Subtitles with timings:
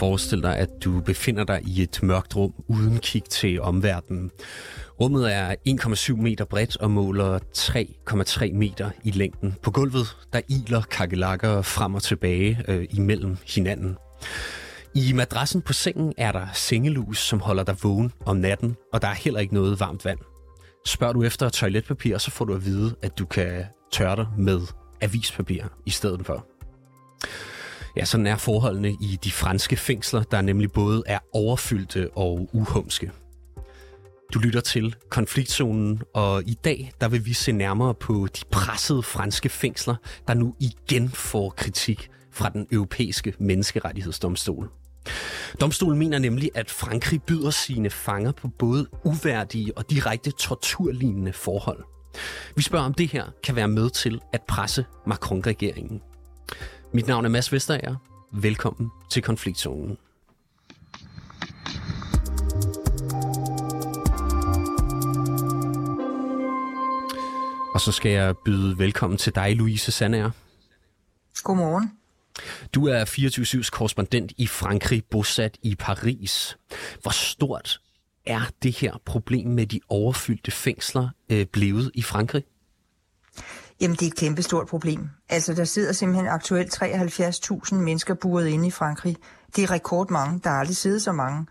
[0.00, 4.30] Forestil dig, at du befinder dig i et mørkt rum uden kig til omverdenen.
[5.00, 9.54] Rummet er 1,7 meter bredt og måler 3,3 meter i længden.
[9.62, 13.96] På gulvet der iler kakelakker frem og tilbage øh, imellem hinanden.
[14.94, 19.08] I madrassen på sengen er der sengelus, som holder dig vågen om natten, og der
[19.08, 20.18] er heller ikke noget varmt vand.
[20.86, 24.60] Spørger du efter toiletpapir, så får du at vide, at du kan tørre dig med
[25.00, 26.46] avispapir i stedet for.
[27.96, 33.10] Ja, sådan er forholdene i de franske fængsler, der nemlig både er overfyldte og uhumske.
[34.34, 39.02] Du lytter til Konfliktzonen, og i dag der vil vi se nærmere på de pressede
[39.02, 39.94] franske fængsler,
[40.28, 44.70] der nu igen får kritik fra den europæiske menneskerettighedsdomstol.
[45.60, 51.84] Domstolen mener nemlig, at Frankrig byder sine fanger på både uværdige og direkte torturlignende forhold.
[52.56, 56.00] Vi spørger, om det her kan være med til at presse Macron-regeringen.
[56.92, 57.96] Mit navn er Mads Vesterager.
[58.32, 59.98] Velkommen til Konfliktzonen.
[67.74, 70.30] Og så skal jeg byde velkommen til dig, Louise Sandager.
[71.42, 71.92] Godmorgen.
[72.74, 76.58] Du er 24-7's korrespondent i Frankrig, bosat i Paris.
[77.02, 77.80] Hvor stort
[78.26, 82.44] er det her problem med de overfyldte fængsler øh, blevet i Frankrig?
[83.80, 85.08] Jamen, det er et kæmpestort problem.
[85.28, 89.16] Altså, der sidder simpelthen aktuelt 73.000 mennesker buret inde i Frankrig.
[89.56, 90.40] Det er rekordmange.
[90.44, 91.46] Der har aldrig siddet så mange.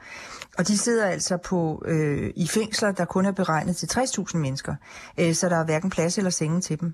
[0.58, 4.75] Og de sidder altså på øh, i fængsler, der kun er beregnet til 60.000 mennesker.
[5.19, 6.94] Øh, så der er hverken plads eller senge til dem.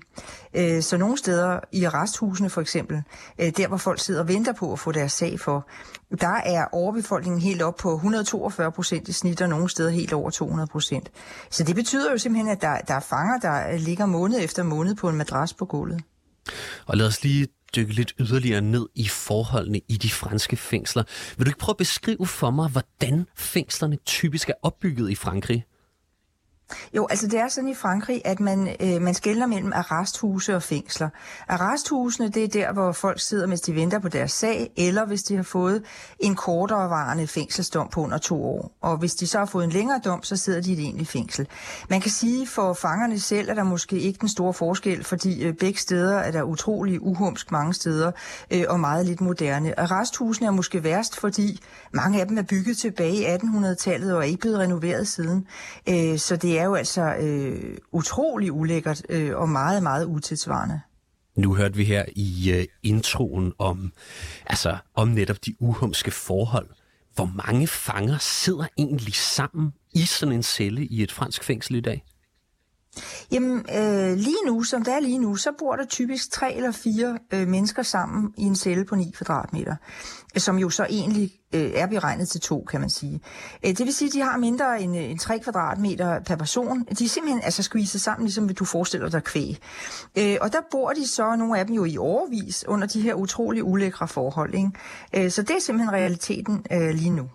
[0.54, 3.02] Øh, så nogle steder i arresthusene for eksempel,
[3.40, 5.68] øh, der hvor folk sidder og venter på at få deres sag for,
[6.20, 10.30] der er overbefolkningen helt op på 142 procent i snit, og nogle steder helt over
[10.30, 11.10] 200 procent.
[11.50, 14.94] Så det betyder jo simpelthen, at der, der er fanger, der ligger måned efter måned
[14.94, 16.00] på en madras på gulvet.
[16.86, 21.02] Og lad os lige dykke lidt yderligere ned i forholdene i de franske fængsler.
[21.36, 25.64] Vil du ikke prøve at beskrive for mig, hvordan fængslerne typisk er opbygget i Frankrig?
[26.94, 30.62] Jo, altså det er sådan i Frankrig, at man, øh, man skældner mellem arresthuse og
[30.62, 31.08] fængsler.
[31.48, 35.22] Arresthusene, det er der, hvor folk sidder, mens de venter på deres sag, eller hvis
[35.22, 35.82] de har fået
[36.18, 38.72] en kortere varende fængselsdom på under to år.
[38.80, 41.10] Og hvis de så har fået en længere dom, så sidder de i et egentligt
[41.10, 41.48] fængsel.
[41.90, 45.54] Man kan sige, for fangerne selv er der måske ikke den store forskel, fordi øh,
[45.54, 48.12] begge steder er der utrolig uhumsk mange steder,
[48.50, 49.80] øh, og meget lidt moderne.
[49.80, 51.60] Arresthusene er måske værst, fordi
[51.92, 55.46] mange af dem er bygget tilbage i 1800-tallet og er ikke blevet renoveret siden.
[55.88, 60.80] Øh, så det er jo altså øh, utrolig ulækkert øh, og meget, meget utidsvarende.
[61.36, 63.92] Nu hørte vi her i øh, introen om,
[64.46, 66.68] altså, om netop de uhumske forhold.
[67.14, 71.80] Hvor mange fanger sidder egentlig sammen i sådan en celle i et fransk fængsel i
[71.80, 72.04] dag?
[73.32, 76.72] Jamen, øh, lige nu, som det er lige nu, så bor der typisk tre eller
[76.72, 79.76] fire øh, mennesker sammen i en celle på 9 kvadratmeter,
[80.34, 83.20] øh, som jo så egentlig øh, er beregnet til to, kan man sige.
[83.64, 86.84] Øh, det vil sige, at de har mindre end, øh, end 3 kvadratmeter per person.
[86.98, 89.58] De er simpelthen altså squeezet sammen, ligesom du forestiller dig kvæg.
[90.18, 93.14] Øh, og der bor de så, nogle af dem jo i overvis, under de her
[93.14, 94.54] utrolig ulækre forhold.
[94.54, 94.70] Ikke?
[95.16, 97.28] Øh, så det er simpelthen realiteten øh, lige nu.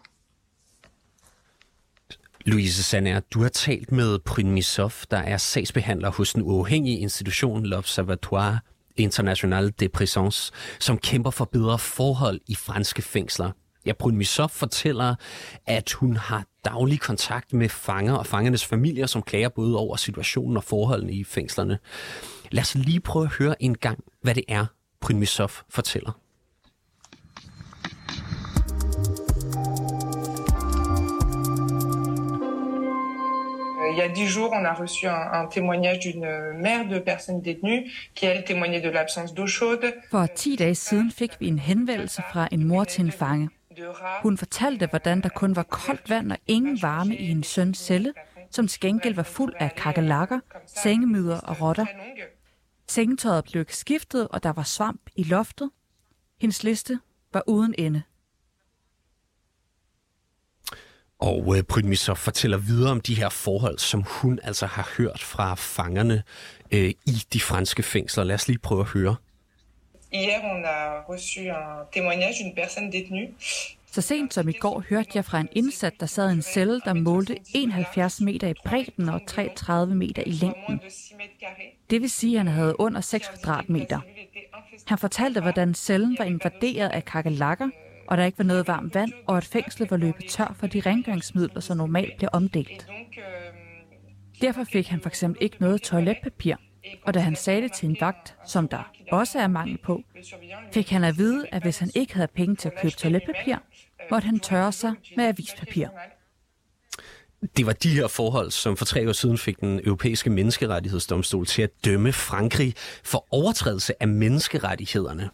[2.46, 7.66] Louise Sander, du har talt med Pryn Misov, der er sagsbehandler hos den uafhængige institution
[7.66, 8.58] L'Observatoire
[8.98, 13.52] International de Prisons, som kæmper for bedre forhold i franske fængsler.
[13.86, 15.16] Ja, Brun Misov fortæller,
[15.66, 20.58] at hun har daglig kontakt med fanger og fangernes familier, som klager både over situationen
[20.58, 21.80] og forholdene i fængslerne.
[22.52, 24.66] Lad os lige prøve at høre en gang, hvad det er,
[25.02, 26.12] Brun Misov fortæller.
[33.92, 37.42] Il y a dix jours, on a reçu un, un témoignage d'une mère de personnes
[37.42, 39.94] détenues qui, elle, témoignait de l'absence d'eau chaude.
[40.10, 43.50] For 10 dage siden fik vi en henvendelse fra en mor til en fange.
[44.24, 48.14] Hun fortalte, hvordan der kun var koldt vand og ingen varme i en søns celle,
[48.52, 51.86] som til gengæld var fuld af kakelakker, sengemyder og rotter.
[52.88, 55.70] Sengetøjet blev skiftet, og der var svamp i loftet.
[56.42, 57.00] Hendes liste
[57.34, 58.02] var uden ende.
[61.22, 65.20] Og øh, Brynmi så fortæller videre om de her forhold, som hun altså har hørt
[65.20, 66.24] fra fangerne
[66.72, 68.24] øh, i de franske fængsler.
[68.24, 69.16] Lad os lige prøve at høre.
[70.12, 73.30] Hier, on a reçu un témoignage d'une personne détenue.
[73.92, 76.82] Så sent som i går hørte jeg fra en indsat, der sad i en celle,
[76.86, 80.80] der målte 71 meter i bredden og 33 meter i længden.
[81.90, 84.00] Det vil sige, at han havde under 6 kvadratmeter.
[84.88, 87.70] Han fortalte, hvordan cellen var invaderet af kakelakker,
[88.12, 90.80] og der ikke var noget varmt vand, og at fængslet var løbet tør for de
[90.80, 92.88] rengøringsmidler, som normalt bliver omdelt.
[94.42, 96.56] Derfor fik han for eksempel ikke noget toiletpapir,
[97.06, 100.02] og da han sagde det til en vagt, som der også er mangel på,
[100.74, 103.56] fik han at vide, at hvis han ikke havde penge til at købe toiletpapir,
[104.12, 105.88] måtte han tørre sig med avispapir.
[107.58, 111.62] Det var de her forhold, som for tre år siden fik den europæiske menneskerettighedsdomstol til
[111.62, 112.74] at dømme Frankrig
[113.04, 115.30] for overtrædelse af menneskerettighederne.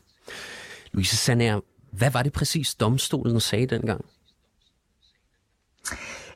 [0.94, 1.60] Louise Sander,
[1.92, 4.06] hvad var det præcis, domstolen sagde dengang?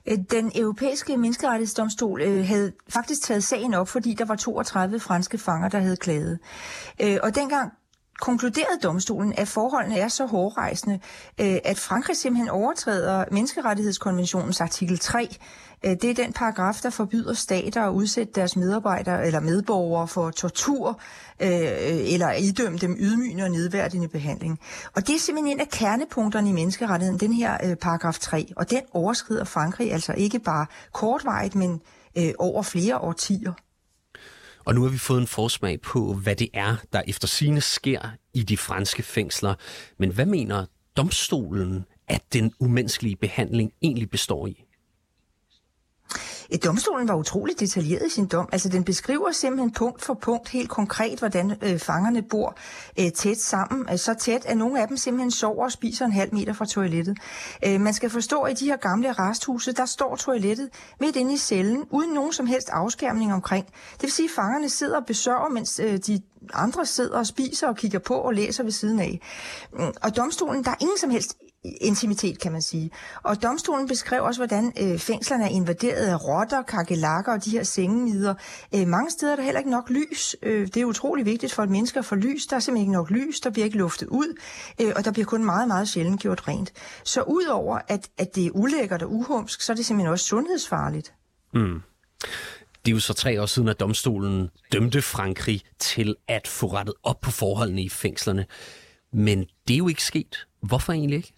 [0.06, 5.38] Øh, den europæiske menneskerettighedsdomstol øh, havde faktisk taget sagen op, fordi der var 32 franske
[5.38, 6.40] fanger, der havde klaget.
[7.02, 7.72] Øh, og dengang
[8.22, 11.00] konkluderede domstolen, at forholdene er så hårdrejsende,
[11.42, 15.38] øh, at Frankrig simpelthen overtræder menneskerettighedskonventionens artikel 3.
[15.86, 20.32] Øh, det er den paragraf, der forbyder stater at udsætte deres medarbejdere eller medborgere for
[20.32, 21.00] tortur
[21.42, 21.50] øh,
[22.14, 24.60] eller idømme dem ydmygende og nedværdigende behandling.
[24.96, 28.54] Og det er simpelthen en af kernepunkterne i menneskerettigheden, den her paragraf 3.
[28.56, 31.82] Og den overskrider Frankrig altså ikke bare kortvarigt, men
[32.40, 33.54] over flere årtier.
[34.66, 38.10] Og nu har vi fået en forsmag på, hvad det er, der efter sine sker
[38.34, 39.54] i de franske fængsler.
[40.00, 40.66] Men hvad mener
[40.98, 44.64] domstolen, at den umenneskelige behandling egentlig består i?
[46.58, 48.50] Domstolen var utroligt detaljeret i sin dom.
[48.52, 52.58] Altså, den beskriver simpelthen punkt for punkt helt konkret, hvordan øh, fangerne bor
[53.00, 53.88] øh, tæt sammen.
[53.92, 56.66] Øh, så tæt, at nogle af dem simpelthen sover og spiser en halv meter fra
[56.66, 57.18] toilettet.
[57.66, 60.70] Øh, man skal forstå, at i de her gamle arresthuse, der står toilettet
[61.00, 63.66] midt inde i cellen, uden nogen som helst afskærmning omkring.
[63.94, 66.22] Det vil sige, at fangerne sidder og besørger, mens øh, de
[66.54, 69.20] andre sidder og spiser og kigger på og læser ved siden af.
[69.74, 72.92] Mm, og domstolen, der er ingen som helst intimitet, kan man sige.
[73.24, 77.64] Og domstolen beskrev også, hvordan øh, fængslerne er invaderet af rotter, kakelakker og de her
[77.64, 78.34] sengemider.
[78.76, 80.36] Øh, mange steder er der heller ikke nok lys.
[80.44, 82.48] Øh, det er utrolig vigtigt for et menneske at få lys.
[82.48, 84.40] Der er simpelthen ikke nok lys, der bliver ikke luftet ud,
[84.82, 86.74] øh, og der bliver kun meget, meget sjældent gjort rent.
[87.04, 91.14] Så udover at, at det er ulækkert og uhumsk, så er det simpelthen også sundhedsfarligt.
[91.54, 91.82] Mm.
[92.86, 96.96] Det er jo så tre år siden, at domstolen dømte Frankrig til at få rettet
[97.04, 98.46] op på forholdene i fængslerne.
[99.14, 100.48] Men det er jo ikke sket.
[100.62, 101.34] Hvorfor egentlig ikke?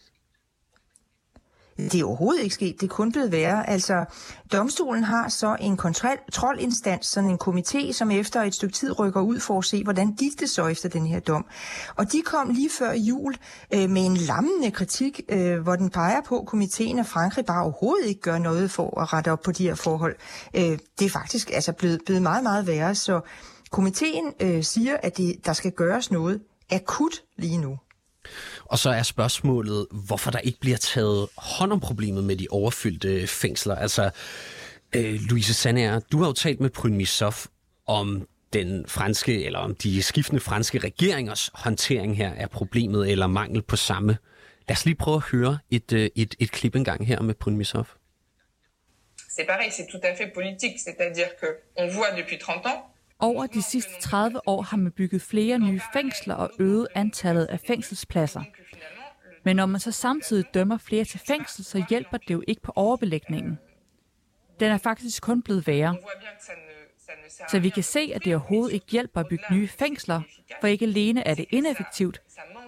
[1.77, 3.69] Det er overhovedet ikke sket, det er kun blevet værre.
[3.69, 4.05] Altså,
[4.51, 9.39] domstolen har så en kontrolinstans, sådan en komité, som efter et stykke tid rykker ud
[9.39, 11.45] for at se, hvordan gik det så efter den her dom.
[11.95, 13.35] Og de kom lige før jul
[13.73, 17.63] øh, med en lammende kritik, øh, hvor den peger på, at komiteen af Frankrig bare
[17.63, 20.15] overhovedet ikke gør noget for at rette op på de her forhold.
[20.53, 23.21] Øh, det er faktisk altså blevet, blevet meget, meget værre, så
[23.71, 26.41] komiteen øh, siger, at det, der skal gøres noget
[26.71, 27.77] akut lige nu.
[28.73, 33.27] Og så er spørgsmålet, hvorfor der ikke bliver taget hånd om problemet med de overfyldte
[33.27, 33.75] fængsler.
[33.75, 34.09] Altså,
[34.95, 37.45] øh, Louise Sandager, du har jo talt med Bryn Missoff
[37.87, 43.61] om den franske, eller om de skiftende franske regeringers håndtering her af problemet, eller mangel
[43.61, 44.17] på samme.
[44.67, 47.57] Lad os lige prøve at høre et, øh, et, et klip engang her med Bryn
[47.57, 47.89] Missoff.
[49.29, 52.93] C'est pareil, c'est tout à fait politique, c'est-à-dire que on voit depuis 30 ans
[53.23, 57.59] over de sidste 30 år har man bygget flere nye fængsler og øget antallet af
[57.59, 58.43] fængselspladser.
[59.43, 62.71] Men når man så samtidig dømmer flere til fængsel, så hjælper det jo ikke på
[62.75, 63.59] overbelægningen.
[64.59, 65.97] Den er faktisk kun blevet værre.
[67.49, 70.21] Så vi kan se, at det overhovedet ikke hjælper at bygge nye fængsler,
[70.61, 72.21] for ikke alene er det ineffektivt,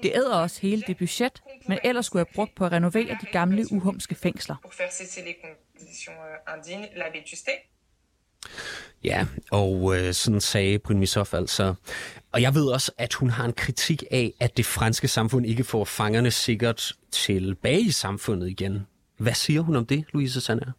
[0.04, 3.25] det æder også hele det budget, men ellers skulle have brugt på at renovere de
[3.31, 4.56] gamle uhumske fængsler.
[9.03, 11.74] Ja, og øh, sådan sagde Bryn Missoff altså.
[12.31, 15.63] Og jeg ved også, at hun har en kritik af, at det franske samfund ikke
[15.63, 18.88] får fangerne sikkert tilbage i samfundet igen.
[19.17, 20.72] Hvad siger hun om det, Louise Sander?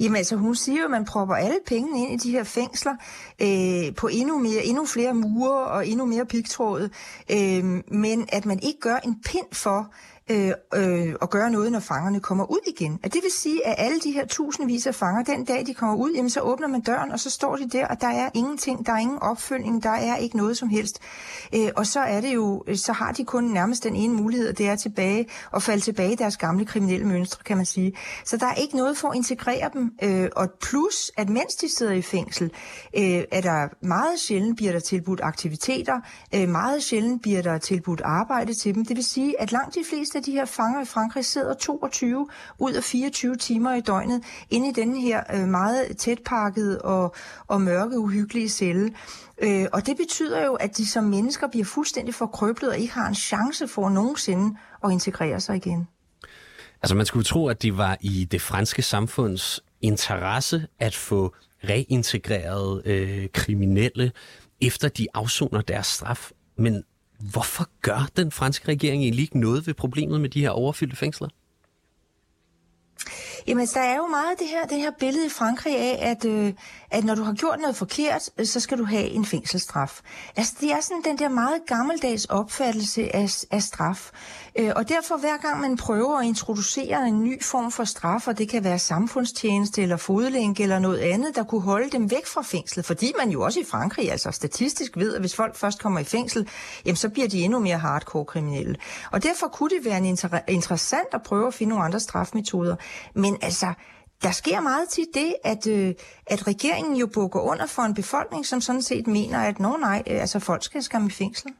[0.00, 2.92] Jamen altså, hun siger jo, at man propper alle pengene ind i de her fængsler
[3.42, 6.88] øh, på endnu, mere, endnu flere mure og endnu mere pigtråd,
[7.30, 7.64] øh,
[7.98, 9.94] men at man ikke gør en pind for,
[10.30, 13.00] øh, øh, at gøre noget, når fangerne kommer ud igen.
[13.02, 15.96] At det vil sige, at alle de her tusindvis af fanger, den dag de kommer
[15.96, 18.86] ud, jamen så åbner man døren, og så står de der, og der er ingenting,
[18.86, 21.00] der er ingen opfølgning, der er ikke noget som helst.
[21.54, 24.52] Øh, og så er det jo, øh, så har de kun nærmest den ene mulighed,
[24.52, 27.92] det er tilbage at falde tilbage i deres gamle kriminelle mønstre, kan man sige.
[28.24, 29.92] Så der er ikke noget for at integrere dem.
[30.02, 32.52] Øh, og plus, at mens de sidder i fængsel,
[32.96, 36.00] øh, er der meget sjældent bliver der tilbudt aktiviteter,
[36.34, 38.84] øh, meget sjældent bliver der tilbudt arbejde til dem.
[38.84, 42.28] Det vil sige, at langt de fleste af de her fanger i Frankrig sidder 22
[42.58, 47.14] ud af 24 timer i døgnet inde i denne her øh, meget tætpakket og,
[47.46, 48.94] og mørke, uhyggelige celle.
[49.42, 53.08] Øh, og det betyder jo, at de som mennesker bliver fuldstændig forkrøblet og ikke har
[53.08, 55.88] en chance for nogensinde at integrere sig igen.
[56.82, 61.34] Altså man skulle tro, at det var i det franske samfunds interesse at få
[61.64, 64.12] reintegreret øh, kriminelle,
[64.60, 66.30] efter de afsoner deres straf.
[66.58, 66.84] Men
[67.18, 71.28] Hvorfor gør den franske regering egentlig ikke noget ved problemet med de her overfyldte fængsler?
[73.48, 76.52] Jamen, der er jo meget det her, det her billede i Frankrig af, at, øh,
[76.90, 80.00] at når du har gjort noget forkert, øh, så skal du have en fængselsstraf.
[80.36, 84.10] Altså, det er sådan den der meget gammeldags opfattelse af, af straf.
[84.58, 88.38] Øh, og derfor, hver gang man prøver at introducere en ny form for straf, og
[88.38, 92.42] det kan være samfundstjeneste eller fodlænke eller noget andet, der kunne holde dem væk fra
[92.42, 96.00] fængslet, fordi man jo også i Frankrig, altså statistisk ved, at hvis folk først kommer
[96.00, 96.48] i fængsel,
[96.84, 98.76] jamen så bliver de endnu mere hardcore kriminelle.
[99.12, 102.76] Og derfor kunne det være en inter- interessant at prøve at finde nogle andre strafmetoder.
[103.14, 103.74] Men altså,
[104.22, 105.94] der sker meget tit det, at, øh,
[106.26, 110.02] at regeringen jo bukker under for en befolkning, som sådan set mener, at nå nej,
[110.06, 111.50] øh, altså folk skal skam i fængsel.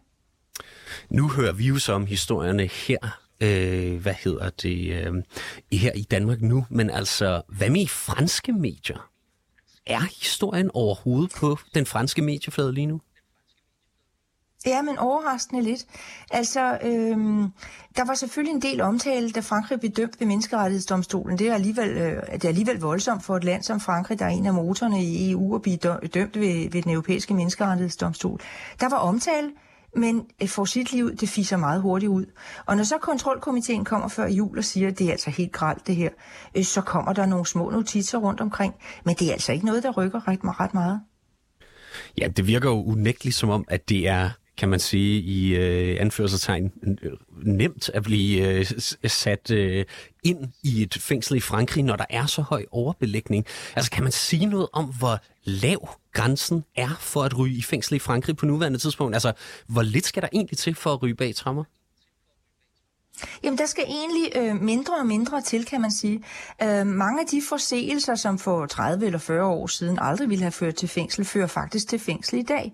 [1.11, 5.23] Nu hører vi jo så om historierne her, øh, hvad hedder det, øh,
[5.73, 9.11] her i Danmark nu, men altså, hvad med i franske medier?
[9.87, 13.01] Er historien overhovedet på den franske medieflade lige nu?
[14.69, 15.87] Ja, men overraskende lidt.
[16.31, 17.53] Altså, øhm,
[17.97, 21.39] der var selvfølgelig en del omtale, da Frankrig blev dømt ved menneskerettighedsdomstolen.
[21.39, 24.31] Det er, alligevel, øh, det er alligevel voldsomt for et land som Frankrig, der er
[24.31, 28.41] en af motorerne i EU, at blive dømt ved, ved den europæiske menneskerettighedsdomstol.
[28.81, 29.51] Der var omtale,
[29.97, 32.27] men øh, for sit liv, det fiser meget hurtigt ud.
[32.67, 35.87] Og når så kontrolkomiteen kommer før jul og siger, at det er altså helt gralt
[35.87, 36.11] det her,
[36.57, 38.75] øh, så kommer der nogle små notitser rundt omkring.
[39.05, 41.01] Men det er altså ikke noget, der rykker ret, ret meget.
[42.19, 46.01] Ja, det virker jo unægteligt som om, at det er kan man sige, i øh,
[46.01, 46.73] anførselstegn
[47.43, 48.67] nemt at blive øh,
[49.07, 49.85] sat øh,
[50.23, 53.47] ind i et fængsel i Frankrig, når der er så høj overbelægning.
[53.77, 57.97] Altså kan man sige noget om, hvor lav grænsen er for at ryge i fængsel
[57.97, 59.15] i Frankrig på nuværende tidspunkt?
[59.15, 59.33] Altså,
[59.67, 61.65] hvor lidt skal der egentlig til for at ryge bag trammer?
[63.43, 66.25] Jamen, der skal egentlig øh, mindre og mindre til, kan man sige.
[66.63, 70.53] Øh, mange af de forseelser, som for 30 eller 40 år siden aldrig ville have
[70.53, 72.73] ført til fængsel, fører faktisk til fængsel i dag.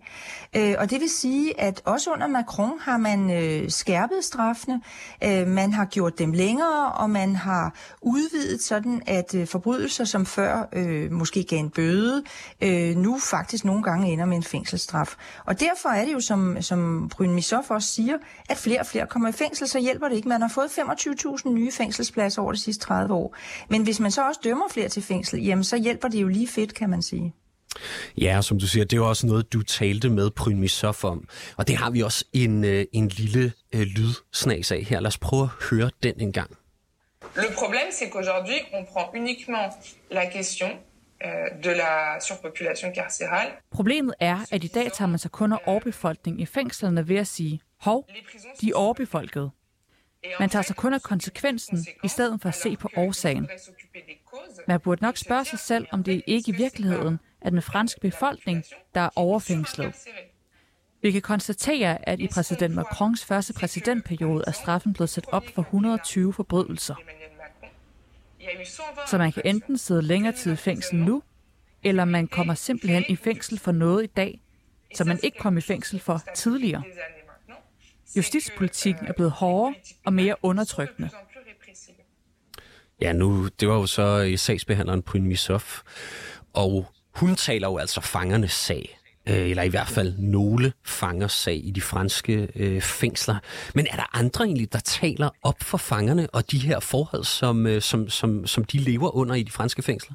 [0.56, 4.80] Øh, og det vil sige, at også under Macron har man øh, skærpet straffene,
[5.24, 10.26] øh, man har gjort dem længere, og man har udvidet sådan, at øh, forbrydelser, som
[10.26, 12.22] før øh, måske gav en bøde,
[12.60, 15.14] øh, nu faktisk nogle gange ender med en fængselsstraf.
[15.44, 18.16] Og derfor er det jo, som, som Bryn Missoff også siger,
[18.48, 21.50] at flere og flere kommer i fængsel, så hjælper det ikke man har fået 25.000
[21.50, 23.36] nye fængselspladser over de sidste 30 år.
[23.68, 26.48] Men hvis man så også dømmer flere til fængsel, jamen så hjælper det jo lige
[26.48, 27.34] fedt, kan man sige.
[28.18, 31.28] Ja, som du siger, det er jo også noget, du talte med Prymisov om.
[31.56, 35.00] Og det har vi også en, øh, en lille øh, lydsnags af her.
[35.00, 36.50] Lad os prøve at høre den en gang.
[37.36, 39.66] Le problème, c'est qu'aujourd'hui, on prend uniquement
[40.10, 40.70] la question
[41.24, 43.50] euh, de la surpopulation carcérale.
[43.70, 47.26] Problemet er, at i dag tager man sig kun af overbefolkning i fængslerne ved at
[47.26, 48.08] sige, hov,
[48.60, 49.50] de er overbefolket.
[50.40, 53.48] Man tager sig kun af konsekvensen, i stedet for at se på årsagen.
[54.68, 58.64] Man burde nok spørge sig selv, om det ikke i virkeligheden er den franske befolkning,
[58.94, 59.94] der er overfængslet.
[61.02, 65.62] Vi kan konstatere, at i præsident Macrons første præsidentperiode er straffen blevet sat op for
[65.62, 66.94] 120 forbrydelser.
[69.06, 71.22] Så man kan enten sidde længere tid i fængsel nu,
[71.82, 74.40] eller man kommer simpelthen i fængsel for noget i dag,
[74.94, 76.82] som man ikke kom i fængsel for tidligere.
[78.16, 79.74] Justitspolitikken er blevet hårdere
[80.06, 81.10] og mere undertrykkende.
[83.00, 85.80] Ja, nu, det var jo så øh, sagsbehandleren Pryn Missoff,
[86.52, 91.60] og hun taler jo altså fangernes sag, øh, eller i hvert fald nogle fangers sag
[91.66, 93.36] i de franske øh, fængsler.
[93.74, 97.66] Men er der andre egentlig, der taler op for fangerne og de her forhold, som,
[97.66, 100.14] øh, som, som, som de lever under i de franske fængsler?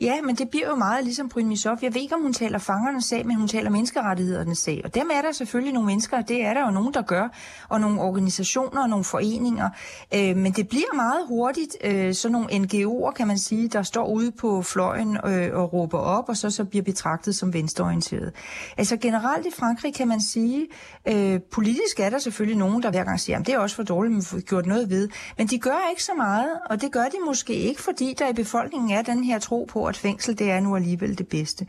[0.00, 1.78] Ja, men det bliver jo meget ligesom Bryn Misov.
[1.82, 4.80] Jeg ved ikke, om hun taler fangernes sag, men hun taler menneskerettighedernes sag.
[4.84, 7.28] Og dem er der selvfølgelig nogle mennesker, og det er der jo nogen, der gør,
[7.68, 9.70] og nogle organisationer og nogle foreninger.
[10.14, 14.06] Øh, men det bliver meget hurtigt øh, sådan nogle NGO'er, kan man sige, der står
[14.08, 18.32] ude på fløjen øh, og råber op, og så, så bliver betragtet som venstreorienteret.
[18.76, 20.66] Altså generelt i Frankrig kan man sige,
[21.08, 23.82] øh, politisk er der selvfølgelig nogen, der hver gang siger, at det er også for
[23.82, 25.08] dårligt, man får gjort noget ved.
[25.38, 28.32] Men de gør ikke så meget, og det gør de måske ikke, fordi der i
[28.32, 31.66] befolkningen er den her tro på, at fængsel det er nu alligevel det bedste.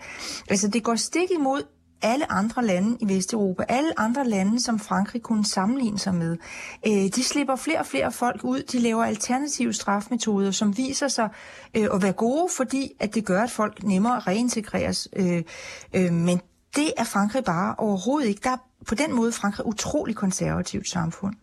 [0.50, 1.64] Altså det går stik imod
[2.04, 6.38] alle andre lande i Vesteuropa, alle andre lande, som Frankrig kunne sammenligne sig med,
[6.88, 8.64] øh, de slipper flere og flere folk ud.
[8.64, 11.30] De laver alternative strafmetoder, som viser sig
[11.78, 15.08] øh, at være gode, fordi at det gør, at folk nemmere reintegreres.
[15.16, 15.44] Øh,
[15.94, 16.42] øh, men
[16.76, 18.42] det er Frankrig bare overhovedet ikke.
[18.44, 18.58] Der er
[18.88, 21.36] på den måde Frankrig utrolig konservativt samfund.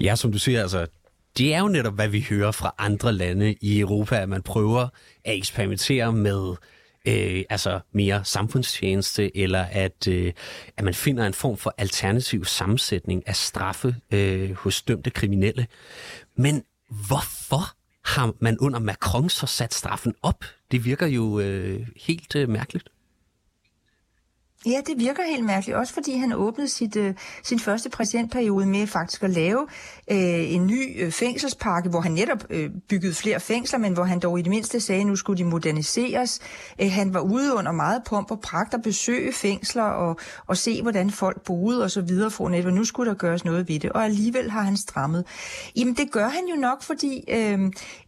[0.00, 0.86] Ja, som du siger, altså
[1.38, 4.88] det er jo netop, hvad vi hører fra andre lande i Europa, at man prøver
[5.24, 6.54] at eksperimentere med
[7.08, 10.32] øh, altså mere samfundstjeneste, eller at, øh,
[10.76, 15.66] at man finder en form for alternativ sammensætning af straffe øh, hos dømte kriminelle.
[16.36, 16.62] Men
[17.06, 17.62] hvorfor
[18.04, 20.44] har man under Macron så sat straffen op?
[20.70, 22.88] Det virker jo øh, helt øh, mærkeligt.
[24.66, 28.86] Ja, det virker helt mærkeligt, også fordi han åbnede sit, øh, sin første præsidentperiode med
[28.86, 29.66] faktisk at lave
[30.10, 34.20] øh, en ny øh, fængselspakke, hvor han netop øh, byggede flere fængsler, men hvor han
[34.20, 36.40] dog i det mindste sagde, at nu skulle de moderniseres.
[36.80, 40.82] Øh, han var ude under meget pomp og pragt at besøge fængsler og, og se,
[40.82, 43.92] hvordan folk boede og så videre for netop, nu skulle der gøres noget ved det,
[43.92, 45.24] og alligevel har han strammet.
[45.76, 47.58] Jamen, det gør han jo nok, fordi øh,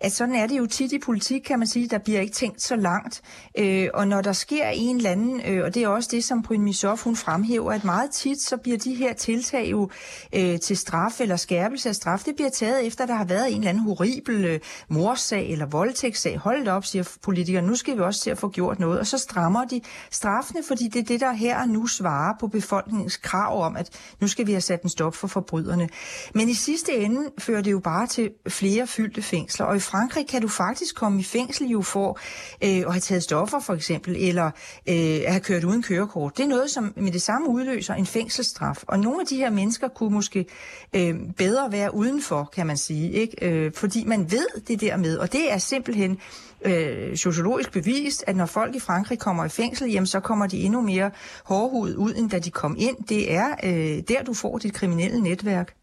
[0.01, 2.63] at sådan er det jo tit i politik, kan man sige, der bliver ikke tænkt
[2.63, 3.23] så langt,
[3.59, 6.40] øh, og når der sker en eller anden, øh, og det er også det, som
[6.43, 9.91] Bryn Misoff, hun fremhæver, at meget tit, så bliver de her tiltag jo
[10.35, 13.59] øh, til straf eller skærpelse af straf, det bliver taget efter, der har været en
[13.59, 16.39] eller anden horribel øh, morsag eller voldtægtssag.
[16.39, 19.01] Hold op, siger politikere, nu skal vi også til at få gjort noget.
[19.01, 19.81] Og så strammer de
[20.11, 23.89] straffene, fordi det er det, der her og nu svarer på befolkningens krav om, at
[24.21, 25.89] nu skal vi have sat en stop for forbryderne.
[26.35, 29.67] Men i sidste ende fører det jo bare til flere fyldte fængsler.
[29.67, 32.19] Og i Frankrig kan du faktisk komme i fængsel jo for
[32.65, 34.47] øh, at have taget stoffer for eksempel, eller
[34.89, 36.30] øh, at have kørt uden kørekort.
[36.37, 38.83] Det er noget, som med det samme udløser en fængselsstraf.
[38.87, 40.47] Og nogle af de her mennesker kunne måske
[40.93, 43.47] øh, bedre være udenfor, kan man sige, ikke?
[43.49, 46.19] Øh, fordi man ved det der med, og det er simpelthen
[46.65, 50.59] øh, sociologisk bevist, at når folk i Frankrig kommer i fængsel, jamen så kommer de
[50.59, 51.11] endnu mere
[51.45, 52.97] hårdhudet ud, end da de kom ind.
[53.09, 55.75] Det er øh, der, du får dit kriminelle netværk.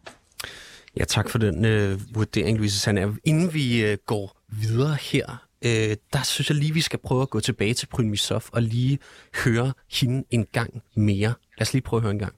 [0.98, 3.14] Ja, tak for den øh, vurdering, Louise Sander.
[3.24, 7.30] Inden vi øh, går videre her, øh, der synes jeg lige, vi skal prøve at
[7.30, 9.00] gå tilbage til Bryn Missoff og lige
[9.44, 11.34] høre hende en gang mere.
[11.58, 12.36] Lad os lige prøve at høre en gang.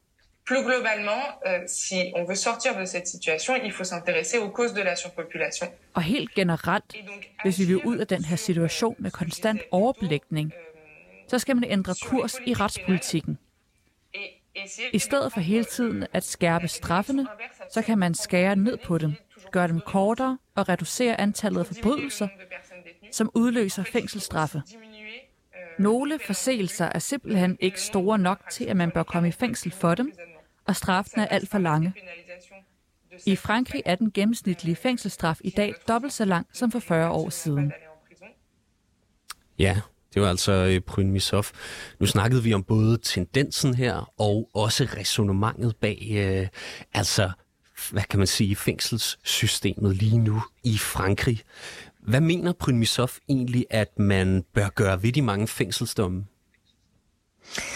[0.50, 4.74] Plus globalement, euh, si on veut sortir de cette situation, il faut s'intéresser aux causes
[4.74, 5.68] de la surpopulation.
[5.94, 6.96] Og helt generelt,
[7.44, 10.54] hvis vi vil ud af den her situation med konstant overbelægning,
[11.28, 13.38] så skal man ændre kurs i retspolitikken.
[14.94, 17.28] I stedet for hele tiden at skærpe straffene,
[17.74, 19.14] så kan man skære ned på dem,
[19.52, 22.28] gøre dem kortere og reducere antallet af forbrydelser,
[23.12, 24.62] som udløser fængselsstraffe.
[25.80, 29.96] Nogle forseelser er simpelthen ikke store nok til, at man bør komme i fængsel for
[29.96, 30.12] dem,
[30.68, 31.94] og straffen er alt for lange.
[33.26, 37.30] I Frankrig er den gennemsnitlige fængselsstraf i dag dobbelt så lang som for 40 år
[37.30, 37.72] siden.
[39.60, 39.82] Ja,
[40.14, 41.20] det var altså øh, Bryn
[42.00, 46.48] Nu snakkede vi om både tendensen her og også resonemanget bag, øh,
[46.94, 47.32] altså
[47.92, 51.42] hvad kan man sige, fængselssystemet lige nu i Frankrig.
[52.00, 56.26] Hvad mener Prynmisov egentlig, at man bør gøre ved de mange fængselsdomme?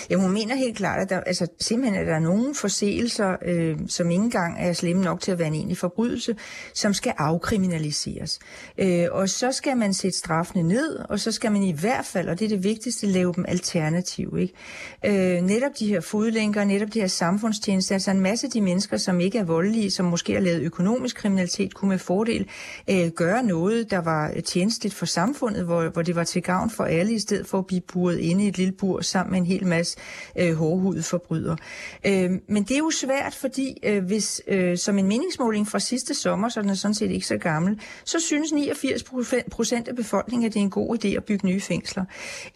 [0.09, 3.77] Jamen, hun mener helt klart, at der, altså, simpelthen at der er nogle forseelser, øh,
[3.87, 6.35] som ikke engang er slemme nok til at være en egentlig forbrydelse,
[6.73, 8.39] som skal afkriminaliseres.
[8.77, 12.29] Øh, og så skal man sætte straffene ned, og så skal man i hvert fald,
[12.29, 14.37] og det er det vigtigste, lave dem alternativ.
[14.39, 15.35] Ikke?
[15.37, 18.97] Øh, netop de her fodlænker, netop de her samfundstjenester, altså en masse af de mennesker,
[18.97, 22.47] som ikke er voldelige, som måske har lavet økonomisk kriminalitet, kunne med fordel
[22.89, 26.83] øh, gøre noget, der var tjenestligt for samfundet, hvor, hvor det var til gavn for
[26.83, 29.45] alle, i stedet for at blive buret inde i et lille bur sammen med en
[29.45, 29.97] hel masse
[30.39, 31.57] øh, hårdhudet forbrydere.
[32.05, 36.13] Øh, men det er jo svært, fordi øh, hvis øh, som en meningsmåling fra sidste
[36.13, 39.03] sommer, så den er sådan set ikke så gammel, så synes 89
[39.51, 42.05] procent af befolkningen, at det er en god idé at bygge nye fængsler.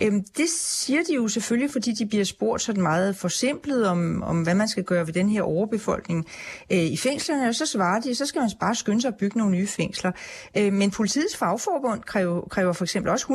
[0.01, 4.41] Øh, det siger de jo selvfølgelig, fordi de bliver spurgt sådan meget forsimplet om, om
[4.41, 6.25] hvad man skal gøre ved den her overbefolkning
[6.71, 9.37] øh, i fængslerne, og så svarer de, så skal man bare skynde sig at bygge
[9.37, 10.11] nogle nye fængsler.
[10.57, 13.25] Øh, men politiets fagforbund kræver, kræver for eksempel også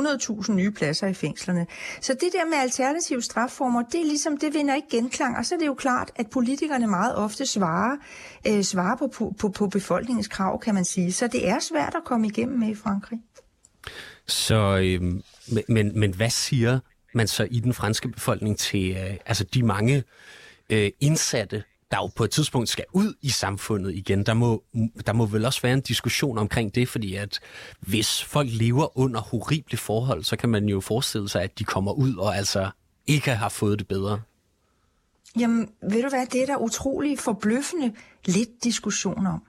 [0.46, 1.66] 100.000 nye pladser i fængslerne.
[2.00, 3.22] Så det der med alternativ
[3.62, 6.30] strafformer, det er ligesom, det vinder ikke genklang, og så er det jo klart, at
[6.30, 7.96] politikerne meget ofte svarer,
[8.48, 11.12] øh, svarer på, på, på befolkningens krav, kan man sige.
[11.12, 13.18] Så det er svært at komme igennem med i Frankrig.
[14.26, 15.02] Så, øh,
[15.68, 16.80] men, men hvad siger
[17.14, 20.04] man så i den franske befolkning til øh, altså de mange
[20.70, 24.26] øh, indsatte, der jo på et tidspunkt skal ud i samfundet igen.
[24.26, 24.62] Der må,
[25.06, 27.40] der må vel også være en diskussion omkring det, fordi at
[27.80, 31.92] hvis folk lever under horrible forhold, så kan man jo forestille sig, at de kommer
[31.92, 32.70] ud og altså
[33.06, 34.20] ikke har fået det bedre?
[35.38, 37.92] Jamen, ved du hvad, det er der utrolig forbløffende
[38.26, 39.42] lidt diskussion om.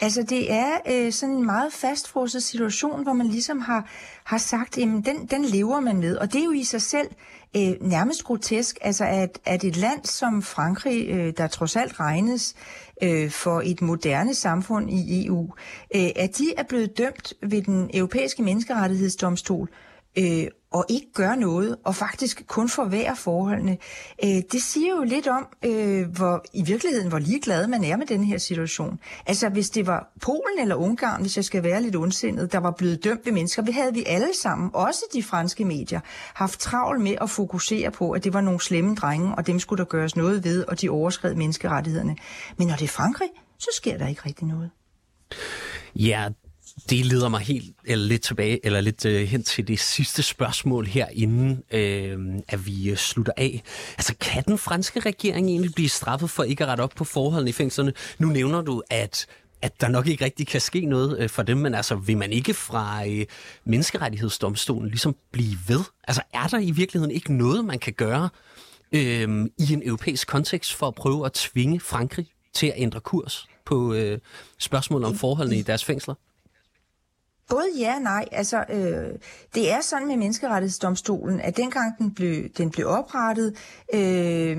[0.00, 3.90] Altså det er øh, sådan en meget fastfrosset situation, hvor man ligesom har,
[4.24, 6.16] har sagt, at den, den lever man med.
[6.16, 7.08] Og det er jo i sig selv
[7.56, 12.54] øh, nærmest grotesk, altså at, at et land som Frankrig, øh, der trods alt regnes
[13.02, 15.52] øh, for et moderne samfund i EU,
[15.94, 19.68] øh, at de er blevet dømt ved den europæiske menneskerettighedsdomstol
[20.18, 23.78] øh, og ikke gør noget, og faktisk kun forværre forholdene,
[24.24, 28.06] øh, det siger jo lidt om, øh, hvor i virkeligheden, hvor ligeglad man er med
[28.06, 28.98] den her situation.
[29.26, 32.70] Altså, hvis det var Polen eller Ungarn, hvis jeg skal være lidt ondsindet, der var
[32.70, 36.00] blevet dømt ved mennesker, vi havde vi alle sammen, også de franske medier,
[36.34, 39.78] haft travlt med at fokusere på, at det var nogle slemme drenge, og dem skulle
[39.78, 42.16] der gøres noget ved, og de overskred menneskerettighederne.
[42.56, 44.70] Men når det er Frankrig, så sker der ikke rigtig noget.
[45.96, 46.28] Ja,
[46.90, 50.86] det leder mig helt eller lidt tilbage, eller lidt øh, hen til det sidste spørgsmål
[50.86, 53.62] her, inden øh, at vi øh, slutter af.
[53.98, 57.50] Altså, kan den franske regering egentlig blive straffet for ikke at rette op på forholdene
[57.50, 57.92] i fængslerne?
[58.18, 59.26] Nu nævner du, at
[59.62, 62.32] at der nok ikke rigtig kan ske noget øh, for dem, men altså, vil man
[62.32, 63.26] ikke fra øh,
[63.64, 65.80] menneskerettighedsdomstolen ligesom blive ved?
[66.08, 68.28] Altså, er der i virkeligheden ikke noget, man kan gøre
[68.92, 73.46] øh, i en europæisk kontekst for at prøve at tvinge Frankrig til at ændre kurs
[73.64, 74.18] på øh,
[74.58, 76.14] spørgsmålet om forholdene i deres fængsler?
[77.52, 78.24] Både ja og nej.
[78.32, 79.18] Altså, øh,
[79.54, 83.56] det er sådan med menneskerettighedsdomstolen, at dengang den blev, den blev oprettet,
[83.94, 84.56] øh,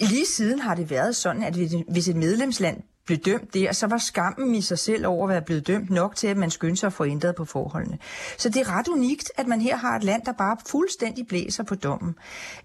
[0.00, 1.54] lige siden har det været sådan, at
[1.88, 5.42] hvis et medlemsland blev dømt der, så var skammen i sig selv over at være
[5.42, 7.98] blevet dømt nok til, at man skyndte sig at få ændret på forholdene.
[8.38, 11.62] Så det er ret unikt, at man her har et land, der bare fuldstændig blæser
[11.62, 12.14] på dommen.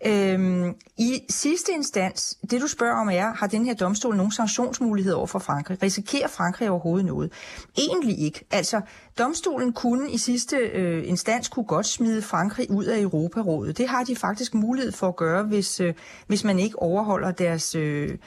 [0.06, 5.13] Øhm, I sidste instans, det du spørger om er, har den her domstol nogen sanktionsmulighed
[5.13, 5.84] over for Frankrig?
[5.84, 7.32] Risikerer Frankrig overhovedet noget?
[7.78, 8.46] Egentlig ikke.
[8.52, 8.82] Altså,
[9.17, 13.77] domstolen kunne i sidste øh, instans kunne godt smide Frankrig ud af Europarådet.
[13.77, 15.93] Det har de faktisk mulighed for at gøre, hvis, øh,
[16.27, 18.17] hvis man ikke overholder deres, øh,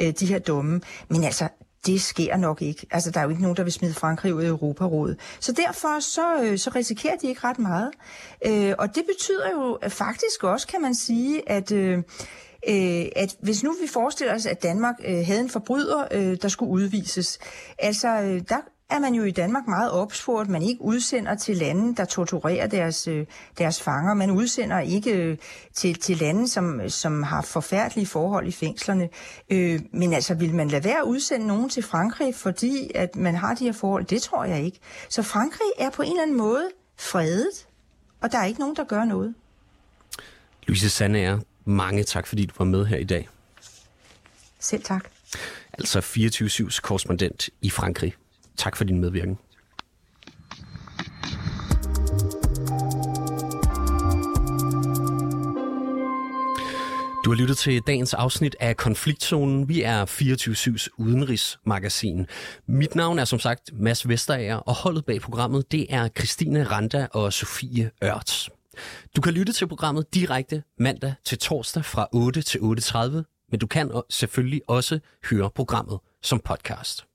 [0.00, 0.80] øh, de her domme.
[1.08, 1.48] Men altså,
[1.86, 2.86] det sker nok ikke.
[2.90, 5.18] Altså, der er jo ikke nogen, der vil smide Frankrig ud af Europarådet.
[5.40, 7.90] Så derfor så, øh, så risikerer de ikke ret meget.
[8.46, 11.72] Øh, og det betyder jo faktisk også, kan man sige, at...
[11.72, 11.98] Øh,
[12.68, 16.48] øh, at hvis nu vi forestiller os, at Danmark øh, havde en forbryder, øh, der
[16.48, 17.38] skulle udvises,
[17.78, 18.60] altså øh, der
[18.90, 20.48] er man jo i Danmark meget opspurgt.
[20.48, 23.26] Man ikke udsender til lande, der torturerer deres, øh,
[23.58, 24.14] deres fanger.
[24.14, 25.36] Man udsender ikke øh,
[25.74, 29.08] til, til lande, som, som har forfærdelige forhold i fængslerne.
[29.50, 33.34] Øh, men altså, vil man lade være at udsende nogen til Frankrig, fordi at man
[33.34, 34.04] har de her forhold?
[34.04, 34.78] Det tror jeg ikke.
[35.08, 37.66] Så Frankrig er på en eller anden måde fredet,
[38.20, 39.34] og der er ikke nogen, der gør noget.
[40.66, 43.28] Louise Sandager, mange tak, fordi du var med her i dag.
[44.60, 45.04] Selv tak.
[45.72, 48.14] Altså 24-7's korrespondent i Frankrig.
[48.60, 49.38] Tak for din medvirken.
[57.24, 59.68] Du har lyttet til dagens afsnit af Konfliktzonen.
[59.68, 62.26] Vi er 24-7's udenrigsmagasin.
[62.66, 67.06] Mit navn er som sagt Mads Vesterager, og holdet bag programmet det er Christine Randa
[67.12, 68.50] og Sofie Ørts.
[69.16, 73.66] Du kan lytte til programmet direkte mandag til torsdag fra 8 til 8.30, men du
[73.66, 74.98] kan selvfølgelig også
[75.30, 77.09] høre programmet som podcast.